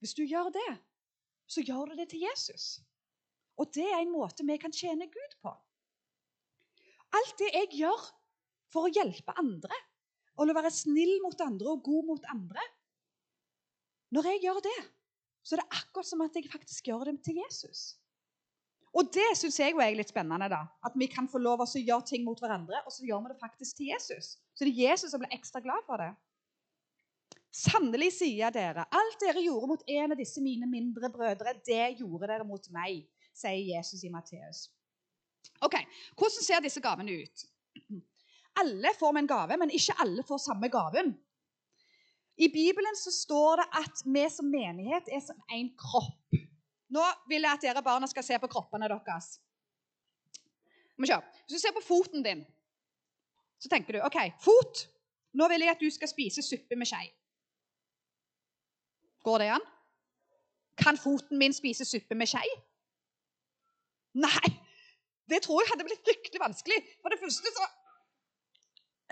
Hvis 0.00 0.14
du 0.16 0.22
gjør 0.24 0.48
det, 0.54 0.70
så 1.44 1.60
gjør 1.60 1.90
du 1.90 1.98
det 1.98 2.06
til 2.08 2.22
Jesus. 2.24 2.80
Og 3.60 3.68
det 3.74 3.84
er 3.84 3.98
en 4.00 4.14
måte 4.14 4.46
vi 4.48 4.56
kan 4.56 4.72
tjene 4.72 5.10
Gud 5.12 5.34
på. 5.44 5.52
Alt 7.18 7.34
det 7.42 7.50
jeg 7.52 7.68
gjør 7.82 8.06
for 8.72 8.86
å 8.86 8.92
hjelpe 8.94 9.34
andre, 9.36 9.76
og 10.38 10.48
å 10.48 10.56
være 10.56 10.72
snill 10.72 11.18
mot 11.20 11.42
andre 11.44 11.74
og 11.74 11.82
god 11.84 12.06
mot 12.14 12.28
andre 12.32 12.62
Når 14.14 14.26
jeg 14.30 14.40
gjør 14.46 14.60
det, 14.64 14.78
så 15.44 15.54
er 15.54 15.60
det 15.60 15.80
akkurat 15.82 16.08
som 16.08 16.22
at 16.24 16.34
jeg 16.34 16.48
faktisk 16.50 16.88
gjør 16.88 17.10
det 17.10 17.20
til 17.26 17.36
Jesus. 17.42 18.00
Og 18.90 19.06
det 19.14 19.28
syns 19.38 19.60
jeg 19.60 19.76
er 19.76 19.94
litt 19.94 20.10
spennende. 20.10 20.48
da, 20.50 20.64
At 20.82 20.96
vi 20.98 21.06
kan 21.06 21.28
få 21.30 21.38
lov 21.38 21.62
til 21.66 21.82
å 21.82 21.86
gjøre 21.92 22.08
ting 22.10 22.24
mot 22.26 22.40
hverandre, 22.40 22.82
og 22.86 22.92
så 22.92 23.06
gjør 23.06 23.22
vi 23.24 23.32
det 23.32 23.42
faktisk 23.42 23.78
til 23.78 23.92
Jesus. 23.92 24.34
Så 24.54 24.66
det 24.66 24.72
er 24.72 24.90
Jesus 24.90 25.12
som 25.12 25.22
blir 25.22 25.36
ekstra 25.36 25.62
glad 25.62 25.86
for 25.86 26.02
det. 26.02 26.10
Sannelig 27.54 28.12
sier 28.14 28.44
jeg 28.44 28.54
dere, 28.54 28.86
alt 28.94 29.22
dere 29.22 29.42
gjorde 29.42 29.70
mot 29.72 29.88
en 29.90 30.14
av 30.14 30.18
disse 30.18 30.42
mine 30.42 30.68
mindre 30.70 31.10
brødre, 31.10 31.56
det 31.66 31.96
gjorde 31.98 32.28
dere 32.30 32.46
mot 32.46 32.68
meg, 32.74 33.08
sier 33.34 33.64
Jesus 33.72 34.04
i 34.06 34.10
Matteus. 34.12 34.68
Ok, 35.66 35.74
Hvordan 36.18 36.46
ser 36.46 36.62
disse 36.62 36.82
gavene 36.82 37.22
ut? 37.24 37.46
Alle 38.60 38.92
får 38.98 39.12
med 39.14 39.24
en 39.24 39.30
gave, 39.30 39.58
men 39.58 39.74
ikke 39.74 39.98
alle 40.02 40.22
får 40.26 40.42
samme 40.44 40.70
gaven. 40.70 41.12
I 42.40 42.48
Bibelen 42.48 42.96
så 42.96 43.12
står 43.12 43.60
det 43.60 43.66
at 43.82 44.02
vi 44.06 44.22
som 44.32 44.48
menighet 44.48 45.10
er 45.12 45.20
som 45.24 45.38
en 45.52 45.68
kropp. 45.78 46.38
Nå 46.90 47.04
vil 47.30 47.46
jeg 47.46 47.58
at 47.58 47.64
dere 47.64 47.82
barna 47.86 48.08
skal 48.10 48.26
se 48.26 48.38
på 48.42 48.50
kroppene 48.50 48.88
deres. 48.90 49.36
Hvis 51.00 51.54
du 51.54 51.58
ser 51.58 51.74
på 51.76 51.84
foten 51.84 52.24
din, 52.24 52.42
så 53.60 53.70
tenker 53.72 53.96
du 53.96 54.02
OK, 54.04 54.18
fot. 54.42 54.86
Nå 55.36 55.46
vil 55.52 55.62
jeg 55.64 55.74
at 55.76 55.82
du 55.82 55.90
skal 55.92 56.10
spise 56.10 56.42
suppe 56.42 56.76
med 56.76 56.88
skje. 56.90 57.04
Går 59.24 59.42
det 59.42 59.50
an? 59.54 59.66
Kan 60.80 60.98
foten 60.98 61.38
min 61.38 61.54
spise 61.54 61.84
suppe 61.84 62.16
med 62.16 62.28
skje? 62.28 62.42
Nei. 64.18 64.50
Det 65.30 65.42
tror 65.44 65.60
jeg 65.62 65.70
hadde 65.70 65.86
blitt 65.86 66.02
fryktelig 66.02 66.42
vanskelig. 66.42 66.78
For 67.02 67.12
det 67.12 67.20
første 67.20 67.52
så 67.54 67.68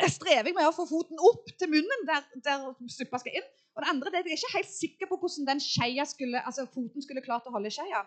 strever 0.07 0.47
jeg 0.47 0.55
med 0.55 0.69
å 0.69 0.75
få 0.75 0.87
foten 0.87 1.19
opp 1.27 1.49
til 1.59 1.71
munnen 1.73 2.05
der, 2.07 2.27
der 2.45 2.67
suppa 2.93 3.19
skal 3.19 3.41
inn. 3.41 3.49
Og 3.75 3.83
det 3.83 3.91
andre 3.93 4.13
det 4.13 4.21
er 4.21 4.29
jeg 4.31 4.37
er 4.37 4.43
ikke 4.43 4.57
helt 4.57 4.71
sikker 4.71 5.11
på 5.11 5.19
hvordan 5.19 5.49
den 5.49 5.61
skulle, 5.63 6.43
altså 6.47 6.67
foten 6.71 7.03
skulle 7.03 7.23
klart 7.23 7.47
å 7.47 7.55
holde 7.55 7.71
skeia. 7.71 8.05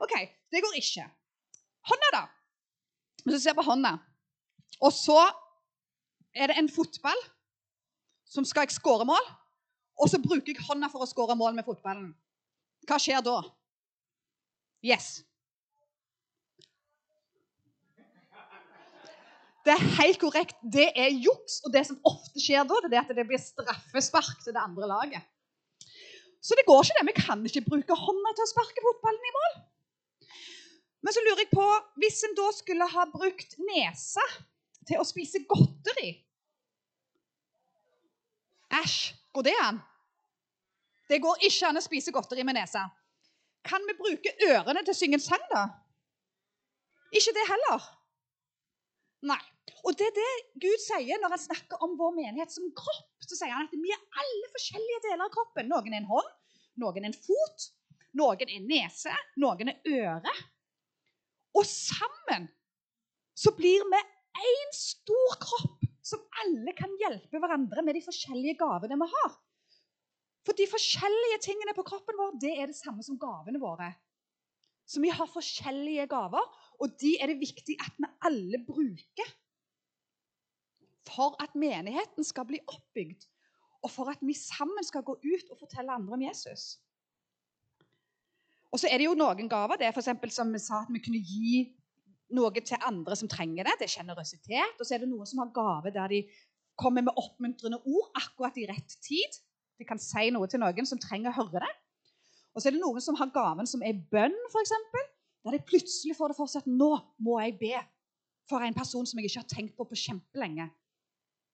OK, 0.00 0.14
det 0.52 0.62
går 0.64 0.78
ikke. 0.80 1.04
Hånda, 1.88 2.10
da. 2.12 2.22
Hvis 3.24 3.38
du 3.38 3.42
ser 3.42 3.56
på 3.58 3.64
hånda 3.66 3.96
Og 4.84 4.92
så 4.94 5.18
er 6.36 6.48
det 6.48 6.58
en 6.60 6.68
fotball 6.70 7.18
som 8.28 8.44
skal 8.44 8.66
jeg 8.66 8.76
skåre 8.76 9.06
mål. 9.08 9.30
Og 9.98 10.10
så 10.12 10.20
bruker 10.22 10.52
jeg 10.52 10.64
hånda 10.68 10.90
for 10.92 11.02
å 11.02 11.08
skåre 11.08 11.36
mål 11.36 11.56
med 11.56 11.66
fotballen. 11.66 12.12
Hva 12.86 13.00
skjer 13.02 13.24
da? 13.24 13.40
Yes. 14.84 15.24
Det 19.68 19.74
er 19.74 19.88
helt 19.98 20.20
korrekt. 20.22 20.56
Det 20.64 20.86
er 20.96 21.12
juks. 21.12 21.58
Og 21.66 21.72
det 21.74 21.82
som 21.84 21.98
ofte 22.08 22.40
skjer 22.40 22.64
da, 22.64 22.78
det 22.86 22.96
er 22.96 23.02
at 23.04 23.18
det 23.18 23.26
blir 23.28 23.40
straffespark 23.42 24.38
til 24.40 24.54
det 24.56 24.62
andre 24.62 24.88
laget. 24.88 25.26
Så 26.40 26.56
det 26.56 26.64
går 26.64 26.86
ikke 26.86 26.96
det. 26.96 27.08
Vi 27.10 27.16
kan 27.18 27.42
ikke 27.50 27.64
bruke 27.66 27.98
hånda 28.00 28.32
til 28.32 28.46
å 28.46 28.48
sparke 28.48 28.84
fotballen 28.86 29.28
i 29.28 29.34
mål. 29.34 29.58
Men 31.04 31.14
så 31.14 31.24
lurer 31.26 31.44
jeg 31.44 31.52
på, 31.52 31.66
hvis 32.00 32.22
en 32.26 32.38
da 32.38 32.46
skulle 32.56 32.88
ha 32.94 33.04
brukt 33.12 33.58
nesa 33.68 34.24
til 34.88 35.02
å 35.02 35.06
spise 35.06 35.44
godteri 35.50 36.14
Æsj, 38.78 38.96
går 39.32 39.46
det 39.46 39.54
an? 39.64 39.78
Det 41.08 41.20
går 41.24 41.44
ikke 41.48 41.70
an 41.70 41.80
å 41.80 41.84
spise 41.84 42.12
godteri 42.12 42.44
med 42.44 42.58
nesa. 42.58 42.82
Kan 43.64 43.84
vi 43.88 43.94
bruke 43.96 44.34
ørene 44.48 44.82
til 44.84 44.92
å 44.92 44.98
synge 44.98 45.16
en 45.16 45.24
sang, 45.24 45.46
da? 45.52 45.62
Ikke 47.16 47.32
det 47.36 47.46
heller. 47.48 47.86
Nei. 49.26 49.40
Og 49.86 49.94
det 49.98 50.08
er 50.08 50.14
det 50.16 50.28
Gud 50.62 50.82
sier 50.82 51.20
når 51.22 51.34
han 51.34 51.42
snakker 51.42 51.82
om 51.84 51.96
vår 51.98 52.14
menighet 52.16 52.52
som 52.52 52.68
kropp. 52.76 53.08
Så 53.24 53.38
sier 53.38 53.54
han 53.54 53.68
at 53.68 53.74
vi 53.74 53.92
er 53.94 54.22
alle 54.22 54.52
forskjellige 54.54 55.02
deler 55.08 55.26
av 55.26 55.32
kroppen. 55.34 55.68
Noen 55.70 55.92
er 55.92 56.00
en 56.02 56.10
hånd, 56.10 56.30
noen 56.82 57.02
er 57.02 57.10
en 57.10 57.18
fot, 57.18 57.66
noen 58.18 58.46
er 58.46 58.64
nese, 58.66 59.14
noen 59.40 59.72
er 59.74 59.92
øre. 59.98 60.34
Og 61.58 61.66
sammen 61.68 62.48
så 63.38 63.52
blir 63.56 63.84
vi 63.90 64.00
én 64.38 64.72
stor 64.74 65.36
kropp 65.42 65.86
som 66.08 66.22
alle 66.42 66.72
kan 66.76 66.92
hjelpe 67.00 67.40
hverandre 67.40 67.84
med 67.84 67.98
de 67.98 68.02
forskjellige 68.04 68.58
gavene 68.60 68.96
vi 68.98 69.08
har. 69.12 69.36
For 70.46 70.56
de 70.56 70.64
forskjellige 70.70 71.42
tingene 71.44 71.74
på 71.76 71.84
kroppen 71.86 72.16
vår 72.16 72.38
det 72.40 72.54
er 72.56 72.70
det 72.70 72.78
samme 72.78 73.04
som 73.04 73.18
gavene 73.20 73.60
våre. 73.60 73.90
Så 74.88 75.02
vi 75.04 75.10
har 75.12 75.28
forskjellige 75.28 76.06
gaver, 76.08 76.44
og 76.78 76.94
de 77.00 77.16
er 77.18 77.30
det 77.30 77.40
viktig 77.40 77.76
at 77.82 77.94
vi 77.98 78.10
alle 78.28 78.60
bruker 78.66 79.30
for 81.08 81.36
at 81.42 81.54
menigheten 81.58 82.26
skal 82.26 82.46
bli 82.48 82.60
oppbygd, 82.68 83.24
og 83.82 83.90
for 83.90 84.10
at 84.12 84.20
vi 84.22 84.34
sammen 84.36 84.84
skal 84.84 85.02
gå 85.06 85.16
ut 85.16 85.50
og 85.50 85.58
fortelle 85.58 85.94
andre 85.94 86.18
om 86.18 86.22
Jesus. 86.22 86.76
Og 88.72 88.82
så 88.82 88.90
er 88.90 89.00
det 89.00 89.08
jo 89.08 89.16
noen 89.16 89.48
gaver. 89.48 89.80
Det 89.80 89.88
er 89.88 89.96
f.eks. 89.96 90.34
som 90.34 90.52
vi 90.52 90.60
sa, 90.60 90.82
at 90.84 90.92
vi 90.92 91.00
kunne 91.00 91.22
gi 91.24 91.62
noe 92.36 92.52
til 92.60 92.84
andre 92.84 93.16
som 93.16 93.30
trenger 93.30 93.64
det. 93.64 93.78
Det 93.80 93.88
er 93.88 93.94
sjenerøsitet. 93.94 94.76
Og 94.76 94.84
så 94.84 94.96
er 94.96 95.04
det 95.04 95.08
noen 95.08 95.28
som 95.28 95.40
har 95.40 95.52
gave 95.56 95.92
der 95.94 96.12
de 96.12 96.22
kommer 96.78 97.06
med 97.06 97.16
oppmuntrende 97.16 97.80
ord 97.80 98.10
akkurat 98.18 98.58
i 98.60 98.66
rett 98.68 98.98
tid. 99.04 99.38
De 99.80 99.86
kan 99.88 100.00
si 100.02 100.28
noe 100.34 100.50
til 100.50 100.60
noen 100.60 100.90
som 100.90 101.00
trenger 101.00 101.32
å 101.32 101.46
høre 101.46 101.62
det. 101.64 101.72
Og 102.52 102.60
så 102.60 102.68
er 102.68 102.76
det 102.76 102.82
noen 102.82 103.02
som 103.02 103.16
har 103.18 103.32
gaven 103.32 103.68
som 103.70 103.82
er 103.86 103.96
bønn, 104.12 104.36
f.eks. 104.50 104.74
Der 105.44 105.54
de 105.54 105.64
plutselig 105.64 106.16
får 106.18 106.32
det 106.32 106.38
for 106.38 106.50
seg 106.50 106.64
at 106.64 106.70
nå 106.70 106.90
må 107.24 107.38
jeg 107.42 107.58
be 107.60 107.74
for 108.48 108.64
en 108.64 108.76
person 108.76 109.06
som 109.06 109.20
jeg 109.20 109.28
ikke 109.28 109.42
har 109.42 109.50
tenkt 109.52 109.76
på 109.76 109.86
på 109.88 109.98
kjempelenge 109.98 110.68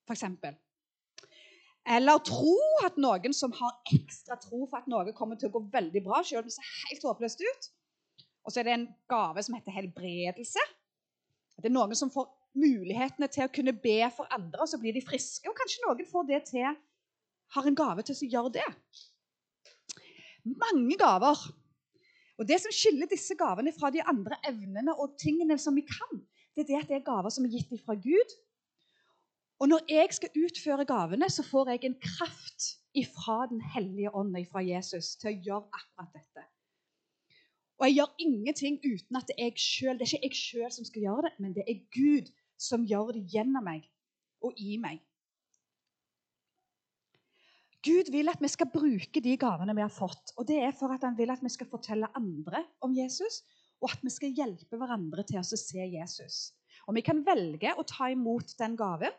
f.eks. 0.05 0.25
Eller 1.95 2.21
tro 2.25 2.55
at 2.85 2.97
noen 3.01 3.35
som 3.37 3.53
har 3.57 3.75
ekstra 3.93 4.39
tro 4.41 4.65
for 4.65 4.81
at 4.81 4.89
noe 4.89 5.13
kommer 5.17 5.37
til 5.41 5.51
å 5.51 5.57
gå 5.57 5.67
veldig 5.73 6.03
bra, 6.05 6.23
selv 6.25 6.43
om 6.43 6.49
det 6.49 6.55
ser 6.55 6.71
helt 6.89 7.05
håpløst 7.09 7.45
ut. 7.45 7.69
Og 8.45 8.53
så 8.53 8.61
er 8.61 8.69
det 8.69 8.77
en 8.77 8.89
gave 9.11 9.45
som 9.45 9.57
heter 9.57 9.77
helbredelse. 9.77 10.65
Det 11.61 11.69
er 11.69 11.77
noen 11.77 11.97
som 11.97 12.13
får 12.13 12.29
mulighetene 12.61 13.29
til 13.33 13.47
å 13.47 13.53
kunne 13.53 13.75
be 13.85 13.99
for 14.15 14.31
andre, 14.33 14.63
og 14.63 14.71
så 14.71 14.81
blir 14.81 14.97
de 14.97 15.05
friske. 15.05 15.49
Og 15.49 15.57
kanskje 15.59 15.85
noen 15.85 16.09
får 16.09 16.29
det 16.31 16.41
til, 16.53 16.81
har 17.55 17.69
en 17.69 17.79
gave 17.79 18.05
til 18.05 18.17
å 18.17 18.31
gjøre 18.37 18.55
det. 18.59 18.69
Mange 20.45 20.97
gaver. 21.01 21.41
Og 22.39 22.49
Det 22.49 22.59
som 22.61 22.73
skiller 22.75 23.07
disse 23.07 23.35
gavene 23.39 23.73
fra 23.73 23.91
de 23.95 24.03
andre 24.03 24.37
evnene 24.49 24.95
og 24.99 25.15
tingene 25.21 25.59
som 25.59 25.77
vi 25.79 25.85
kan, 25.87 26.23
det 26.55 26.65
er 26.65 26.71
det 26.71 26.81
at 26.83 26.89
det 26.91 26.97
er 26.99 27.07
gaver 27.07 27.31
som 27.31 27.47
er 27.47 27.55
gitt 27.55 27.71
fra 27.85 27.95
Gud, 27.95 28.35
og 29.63 29.69
når 29.69 29.85
jeg 29.89 30.09
skal 30.13 30.35
utføre 30.45 30.85
gavene, 30.85 31.31
så 31.31 31.43
får 31.47 31.71
jeg 31.71 31.85
en 31.85 32.01
kraft 32.03 32.65
ifra 32.95 33.47
Den 33.51 33.61
hellige 33.75 34.15
ånd, 34.15 34.35
fra 34.51 34.61
Jesus, 34.61 35.17
til 35.17 35.31
å 35.31 35.41
gjøre 35.47 35.79
akkurat 35.79 36.11
dette. 36.15 36.45
Og 37.79 37.87
jeg 37.87 37.97
gjør 37.97 38.13
ingenting 38.19 38.77
uten 38.85 39.19
at 39.19 39.27
det 39.31 39.37
er 39.39 39.51
jeg 39.51 39.63
selv. 39.63 39.99
Det 39.99 40.07
er 40.07 40.15
ikke 40.15 40.29
jeg 40.29 40.41
sjøl 40.41 40.71
som 40.77 40.87
skal 40.89 41.07
gjøre 41.07 41.25
det, 41.27 41.33
men 41.39 41.55
det 41.57 41.65
er 41.69 41.83
Gud 41.95 42.31
som 42.59 42.87
gjør 42.87 43.15
det 43.17 43.25
gjennom 43.33 43.67
meg 43.67 43.89
og 44.45 44.55
i 44.61 44.77
meg. 44.79 45.01
Gud 47.85 48.09
vil 48.13 48.31
at 48.33 48.41
vi 48.41 48.49
skal 48.49 48.71
bruke 48.73 49.21
de 49.21 49.35
gavene 49.41 49.75
vi 49.77 49.85
har 49.85 49.93
fått. 49.93 50.33
og 50.39 50.47
Det 50.49 50.57
er 50.63 50.73
for 50.77 50.95
at 50.95 51.05
han 51.05 51.17
vil 51.19 51.33
at 51.35 51.43
vi 51.45 51.53
skal 51.53 51.69
fortelle 51.69 52.09
andre 52.17 52.65
om 52.85 52.95
Jesus, 52.97 53.43
og 53.83 53.91
at 53.93 54.05
vi 54.05 54.13
skal 54.13 54.33
hjelpe 54.33 54.79
hverandre 54.81 55.25
til 55.29 55.43
å 55.43 55.45
se 55.45 55.85
Jesus. 55.85 56.55
Og 56.89 56.97
Vi 56.97 57.05
kan 57.05 57.21
velge 57.25 57.75
å 57.77 57.85
ta 57.85 58.09
imot 58.13 58.57
den 58.59 58.77
gaven, 58.77 59.13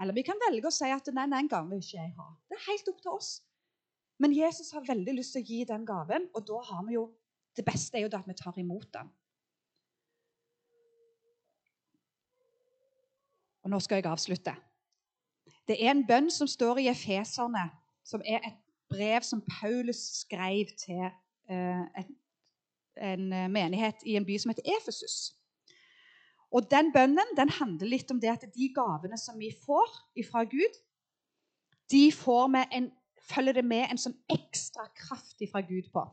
eller 0.00 0.16
vi 0.16 0.24
kan 0.24 0.40
velge 0.48 0.68
å 0.68 0.74
si 0.74 0.88
at 0.92 1.06
nei, 1.12 1.28
den 1.32 1.48
gaven 1.48 1.70
vil 1.72 1.80
ikke 1.80 2.00
jeg 2.00 2.14
ha. 2.16 2.30
Det 2.48 2.56
er 2.56 2.66
helt 2.70 2.88
opp 2.92 3.04
til 3.04 3.12
oss. 3.12 3.30
Men 4.20 4.32
Jesus 4.32 4.72
har 4.72 4.84
veldig 4.84 5.14
lyst 5.18 5.36
til 5.36 5.44
å 5.44 5.48
gi 5.48 5.62
den 5.68 5.84
gaven, 5.88 6.28
og 6.34 6.44
da 6.48 6.60
har 6.70 6.84
vi 6.88 6.96
jo 6.96 7.06
det 7.56 7.64
beste 7.64 7.96
er 7.96 8.04
jo 8.04 8.12
at 8.12 8.28
vi 8.28 8.36
tar 8.36 8.58
imot 8.60 8.88
den. 8.92 9.08
Og 13.64 13.72
nå 13.72 13.80
skal 13.80 13.98
jeg 13.98 14.06
avslutte. 14.10 14.52
Det 15.66 15.78
er 15.80 15.90
en 15.90 16.04
bønn 16.06 16.28
som 16.30 16.46
står 16.46 16.84
i 16.84 16.90
Efeserne, 16.92 17.64
som 18.06 18.22
er 18.24 18.44
et 18.46 18.60
brev 18.90 19.24
som 19.26 19.42
Paulus 19.60 19.98
skrev 20.22 20.70
til 20.78 21.08
eh, 21.50 21.82
et, 21.98 22.12
en 23.02 23.28
menighet 23.52 24.06
i 24.06 24.16
en 24.16 24.26
by 24.26 24.38
som 24.38 24.52
heter 24.54 24.70
Efesus. 24.78 25.34
Og 26.54 26.68
den 26.70 26.92
bønnen 26.94 27.34
den 27.36 27.50
handler 27.58 27.90
litt 27.90 28.10
om 28.14 28.20
det 28.22 28.30
at 28.32 28.46
de 28.54 28.68
gavene 28.74 29.18
som 29.18 29.38
vi 29.40 29.50
får 29.64 29.90
fra 30.30 30.44
Gud, 30.46 30.78
de 31.90 32.06
en, 32.72 32.92
følger 33.30 33.58
det 33.58 33.64
med 33.66 33.90
en 33.90 34.00
sånn 34.00 34.16
ekstra 34.32 34.86
kraft 34.94 35.42
fra 35.50 35.62
Gud 35.66 35.90
på. 35.92 36.06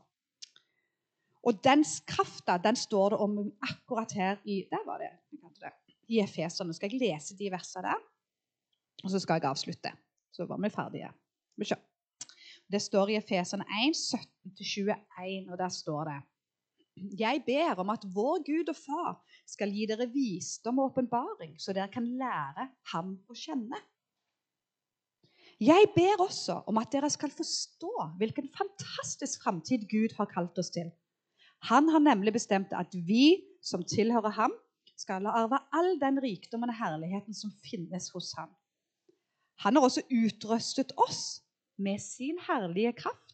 Og 1.44 1.60
den 1.64 1.84
krafta 2.08 2.56
den 2.58 2.76
står 2.76 3.14
det 3.14 3.18
om 3.20 3.38
akkurat 3.62 4.12
her 4.12 4.38
i 4.44 4.64
Der 4.70 4.84
var 4.86 4.98
det. 4.98 5.10
det 5.60 5.72
I 6.08 6.20
Efeserne. 6.20 6.74
Skal 6.74 6.92
jeg 6.92 7.00
lese 7.00 7.36
de 7.36 7.50
versene 7.52 7.88
der? 7.88 8.00
Og 9.04 9.10
så 9.10 9.20
skal 9.20 9.40
jeg 9.40 9.50
avslutte. 9.50 9.92
Så 10.32 10.46
var 10.48 10.58
vi 10.62 10.70
ferdige. 10.70 11.12
Det 12.72 12.80
står 12.82 13.12
i 13.12 13.18
Efesene 13.20 13.64
1, 13.86 13.96
17-21, 13.96 15.50
og 15.52 15.58
der 15.58 15.72
står 15.72 16.08
det 16.10 16.20
jeg 16.94 17.42
ber 17.46 17.80
om 17.82 17.90
at 17.90 18.04
vår 18.14 18.44
Gud 18.46 18.68
og 18.70 18.76
Far 18.78 19.16
skal 19.50 19.72
gi 19.74 19.86
dere 19.90 20.06
visdom 20.12 20.78
og 20.78 20.92
åpenbaring, 20.92 21.56
så 21.58 21.74
dere 21.74 21.90
kan 21.90 22.06
lære 22.06 22.68
ham 22.92 23.16
å 23.26 23.34
kjenne. 23.34 23.80
Jeg 25.62 25.90
ber 25.94 26.22
også 26.22 26.60
om 26.70 26.78
at 26.78 26.90
dere 26.94 27.10
skal 27.10 27.34
forstå 27.34 27.92
hvilken 28.18 28.46
fantastisk 28.54 29.42
framtid 29.42 29.86
Gud 29.90 30.14
har 30.18 30.30
kalt 30.30 30.58
oss 30.58 30.70
til. 30.74 30.90
Han 31.70 31.88
har 31.88 32.02
nemlig 32.02 32.34
bestemt 32.34 32.74
at 32.76 32.94
vi 32.94 33.42
som 33.62 33.84
tilhører 33.86 34.34
ham, 34.38 34.54
skal 34.94 35.26
arve 35.26 35.58
all 35.74 35.96
den 35.98 36.20
rikdommen 36.22 36.70
og 36.70 36.78
herligheten 36.78 37.34
som 37.34 37.50
finnes 37.64 38.12
hos 38.14 38.30
ham. 38.38 38.52
Han 39.64 39.74
har 39.74 39.82
også 39.82 40.04
utrøstet 40.06 40.92
oss 41.02 41.43
med 41.76 42.00
sin 42.02 42.38
herlige 42.46 42.92
kraft 42.96 43.24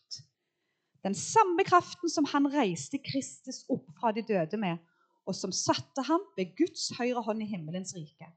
den 1.04 1.14
samme 1.14 1.64
kraften 1.64 2.12
som 2.12 2.26
han 2.28 2.48
reiste 2.52 2.98
Kristus 3.00 3.64
opp 3.72 3.86
fra 3.96 4.12
de 4.12 4.24
døde 4.26 4.58
med, 4.60 4.80
og 5.24 5.36
som 5.36 5.52
satte 5.52 6.04
ham 6.04 6.22
ved 6.36 6.52
Guds 6.58 6.90
høyre 6.98 7.22
hånd 7.24 7.44
i 7.44 7.48
himmelens 7.48 7.94
rike. 7.96 8.28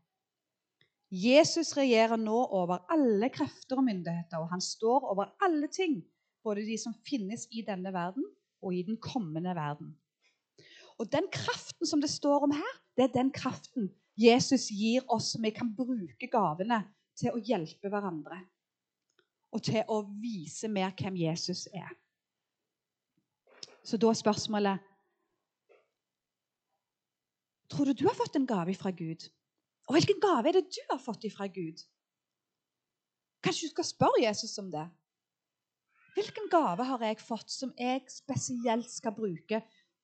Jesus 1.13 1.73
regjerer 1.77 2.17
nå 2.17 2.37
over 2.55 2.85
alle 2.93 3.29
krefter 3.33 3.81
og 3.81 3.87
myndigheter, 3.89 4.39
og 4.39 4.49
han 4.53 4.63
står 4.63 5.09
over 5.11 5.33
alle 5.43 5.67
ting, 5.67 5.99
både 6.43 6.63
de 6.65 6.77
som 6.79 6.95
finnes 7.05 7.45
i 7.51 7.65
denne 7.67 7.91
verden 7.93 8.25
og 8.63 8.73
i 8.75 8.81
den 8.87 8.97
kommende 8.97 9.53
verden. 9.55 9.93
Og 11.01 11.11
Den 11.11 11.27
kraften 11.33 11.87
som 11.89 12.01
det 12.01 12.09
står 12.09 12.45
om 12.47 12.51
her, 12.55 12.73
det 12.95 13.09
er 13.09 13.13
den 13.13 13.31
kraften 13.33 13.89
Jesus 14.17 14.69
gir 14.69 15.03
oss 15.11 15.33
som 15.33 15.43
vi 15.43 15.51
kan 15.51 15.73
bruke 15.75 16.29
gavene 16.31 16.83
til 17.17 17.33
å 17.33 17.41
hjelpe 17.41 17.89
hverandre. 17.89 18.37
Og 19.53 19.61
til 19.63 19.83
å 19.87 20.01
vise 20.21 20.67
mer 20.71 20.93
hvem 20.97 21.19
Jesus 21.19 21.67
er. 21.73 21.91
Så 23.83 23.99
da 23.99 24.09
er 24.09 24.17
spørsmålet 24.17 24.89
Tror 27.73 27.89
du 27.89 27.93
du 27.97 28.05
har 28.05 28.17
fått 28.17 28.35
en 28.37 28.45
gave 28.45 28.75
fra 28.77 28.91
Gud? 28.93 29.23
Og 29.89 29.95
hvilken 29.95 30.19
gave 30.21 30.49
er 30.49 30.59
det 30.59 30.67
du 30.75 30.81
har 30.91 30.99
fått 31.01 31.25
fra 31.33 31.47
Gud? 31.49 31.81
Kanskje 33.43 33.67
du 33.67 33.73
skal 33.73 33.87
spørre 33.87 34.21
Jesus 34.21 34.53
om 34.61 34.69
det? 34.71 34.83
Hvilken 36.13 36.49
gave 36.51 36.85
har 36.85 37.01
jeg 37.01 37.23
fått 37.23 37.49
som 37.49 37.73
jeg 37.79 38.03
spesielt 38.13 38.91
skal 38.93 39.15
bruke 39.17 39.63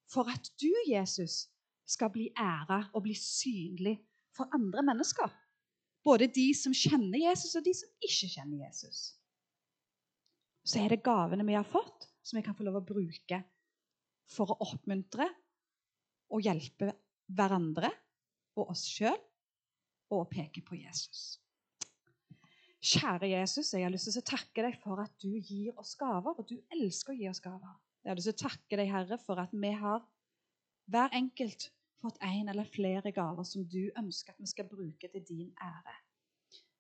for 0.09 0.29
at 0.33 0.49
du, 0.57 0.71
Jesus, 0.89 1.45
skal 1.85 2.09
bli 2.09 2.31
æra 2.33 2.87
og 2.93 3.05
bli 3.05 3.13
synlig 3.13 3.99
for 4.35 4.49
andre 4.53 4.83
mennesker? 4.89 5.29
Både 6.03 6.27
de 6.27 6.49
som 6.57 6.73
kjenner 6.73 7.19
Jesus, 7.29 7.53
og 7.55 7.65
de 7.65 7.73
som 7.75 7.89
ikke 8.01 8.31
kjenner 8.33 8.65
Jesus. 8.65 9.18
Så 10.69 10.83
er 10.83 10.93
det 10.93 11.01
gavene 11.05 11.45
vi 11.47 11.57
har 11.57 11.65
fått, 11.65 12.05
som 12.21 12.37
vi 12.37 12.45
kan 12.45 12.53
få 12.57 12.67
lov 12.67 12.77
å 12.77 12.85
bruke 12.85 13.41
for 14.29 14.53
å 14.53 14.59
oppmuntre 14.67 15.25
og 16.29 16.45
hjelpe 16.45 16.91
hverandre 17.33 17.89
og 18.59 18.73
oss 18.75 18.83
sjøl 18.85 19.17
og 20.13 20.27
peke 20.29 20.61
på 20.65 20.77
Jesus. 20.77 21.39
Kjære 22.79 23.31
Jesus, 23.31 23.73
jeg 23.73 23.83
har 23.83 23.91
lyst 23.91 24.07
til 24.07 24.21
å 24.21 24.29
takke 24.29 24.63
deg 24.63 24.77
for 24.79 25.01
at 25.03 25.11
du 25.19 25.31
gir 25.33 25.73
oss 25.81 25.95
gaver, 25.99 26.37
og 26.37 26.45
du 26.47 26.55
elsker 26.71 27.11
å 27.11 27.17
gi 27.17 27.27
oss 27.31 27.41
gaver. 27.43 27.73
Jeg 28.05 28.11
har 28.11 28.19
lyst 28.19 28.29
til 28.29 28.37
å 28.37 28.43
takke 28.45 28.79
deg, 28.79 28.91
Herre, 28.93 29.17
for 29.19 29.41
at 29.41 29.51
vi 29.51 29.73
har 29.81 30.05
hver 30.89 31.17
enkelt 31.17 31.67
fått 31.99 32.21
en 32.23 32.47
eller 32.53 32.69
flere 32.69 33.11
gaver 33.11 33.43
som 33.43 33.65
du 33.67 33.89
ønsker 33.99 34.31
at 34.31 34.39
vi 34.39 34.47
skal 34.47 34.69
bruke 34.69 35.09
til 35.11 35.25
din 35.27 35.49
ære. 35.65 35.97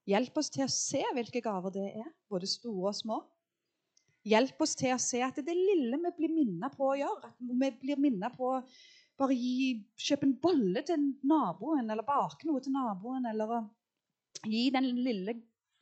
Hjelp 0.09 0.39
oss 0.39 0.49
til 0.53 0.63
å 0.65 0.71
se 0.71 1.03
hvilke 1.17 1.41
gaver 1.43 1.73
det 1.75 1.89
er, 1.99 2.07
både 2.31 2.47
store 2.49 2.93
og 2.93 2.97
små. 2.97 3.19
Hjelp 4.27 4.61
oss 4.61 4.75
til 4.75 4.91
å 4.93 5.01
se 5.01 5.21
at 5.23 5.37
det 5.37 5.45
er 5.45 5.51
det 5.53 5.57
lille 5.57 5.99
vi 6.03 6.11
blir 6.17 6.33
minnet 6.33 6.75
på 6.75 6.89
å 6.91 6.97
gjøre. 6.99 7.29
At 7.31 7.37
vi 7.39 7.69
blir 7.83 8.01
minnet 8.01 8.35
på 8.35 8.49
å 8.57 8.63
bare 9.19 9.35
gi, 9.35 9.79
kjøpe 9.99 10.27
en 10.27 10.35
bolle 10.43 10.83
til 10.87 11.05
naboen, 11.27 11.87
eller 11.91 12.07
bake 12.07 12.47
noe 12.47 12.63
til 12.63 12.75
naboen, 12.75 13.27
eller 13.31 13.63
gi 14.47 14.67
den 14.75 14.91
lille 14.99 15.35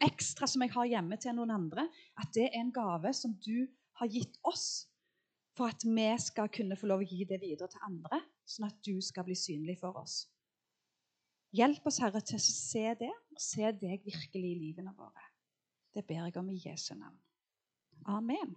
ekstra 0.03 0.49
som 0.49 0.63
jeg 0.63 0.73
har 0.73 0.89
hjemme, 0.89 1.17
til 1.21 1.37
noen 1.37 1.53
andre. 1.55 1.87
At 2.17 2.33
det 2.37 2.49
er 2.49 2.61
en 2.61 2.71
gave 2.73 3.13
som 3.17 3.33
du 3.45 3.67
har 3.97 4.13
gitt 4.13 4.37
oss 4.45 4.87
for 5.57 5.73
at 5.73 5.81
vi 5.85 6.07
skal 6.21 6.49
kunne 6.53 6.77
få 6.77 6.89
lov 6.89 7.01
å 7.01 7.09
gi 7.09 7.25
det 7.25 7.39
videre 7.41 7.69
til 7.71 7.85
andre, 7.87 8.21
sånn 8.45 8.67
at 8.69 8.77
du 8.85 8.99
skal 9.01 9.25
bli 9.25 9.37
synlig 9.37 9.79
for 9.81 9.97
oss. 9.97 10.27
Hjelp 11.57 11.87
oss, 11.89 11.97
Herre, 12.03 12.21
til 12.21 12.37
å 12.37 12.43
se 12.43 12.83
det 12.99 13.09
og 13.09 13.41
se 13.41 13.71
deg 13.81 14.03
virkelig 14.05 14.51
i 14.51 14.59
livene 14.59 14.93
våre. 14.93 15.31
Det 15.95 16.03
ber 16.05 16.27
jeg 16.27 16.37
om 16.37 16.51
i 16.53 16.59
Jesu 16.61 16.93
navn. 16.93 17.17
Amen. 18.07 18.55